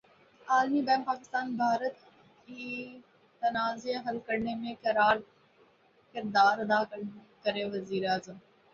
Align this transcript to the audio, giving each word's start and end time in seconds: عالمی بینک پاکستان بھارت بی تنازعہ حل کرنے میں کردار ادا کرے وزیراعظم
عالمی 0.47 0.81
بینک 0.81 1.05
پاکستان 1.05 1.47
بھارت 1.57 1.95
بی 2.45 2.65
تنازعہ 3.41 4.01
حل 4.07 4.17
کرنے 4.27 4.53
میں 4.61 4.73
کردار 6.13 6.57
ادا 6.59 6.79
کرے 7.43 7.63
وزیراعظم 7.73 8.37